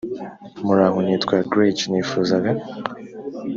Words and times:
Muraho 0.65 0.97
nitwa 1.05 1.35
Greg 1.51 1.77
Nifuzaga 1.91 2.51